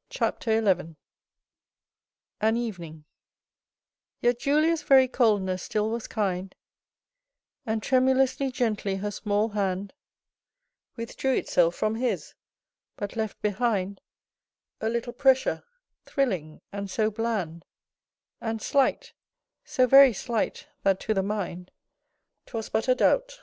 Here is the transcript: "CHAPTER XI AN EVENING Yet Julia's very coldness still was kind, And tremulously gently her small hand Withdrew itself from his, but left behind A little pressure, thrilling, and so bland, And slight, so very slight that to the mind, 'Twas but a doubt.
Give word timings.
"CHAPTER 0.08 0.64
XI 0.66 0.96
AN 2.40 2.56
EVENING 2.56 3.04
Yet 4.22 4.38
Julia's 4.38 4.80
very 4.82 5.06
coldness 5.08 5.62
still 5.62 5.90
was 5.90 6.08
kind, 6.08 6.54
And 7.66 7.82
tremulously 7.82 8.50
gently 8.50 8.96
her 8.96 9.10
small 9.10 9.50
hand 9.50 9.92
Withdrew 10.96 11.34
itself 11.34 11.74
from 11.74 11.96
his, 11.96 12.32
but 12.96 13.14
left 13.14 13.42
behind 13.42 14.00
A 14.80 14.88
little 14.88 15.12
pressure, 15.12 15.64
thrilling, 16.06 16.62
and 16.72 16.90
so 16.90 17.10
bland, 17.10 17.66
And 18.40 18.62
slight, 18.62 19.12
so 19.66 19.86
very 19.86 20.14
slight 20.14 20.66
that 20.84 20.98
to 21.00 21.12
the 21.12 21.22
mind, 21.22 21.70
'Twas 22.46 22.70
but 22.70 22.88
a 22.88 22.94
doubt. 22.94 23.40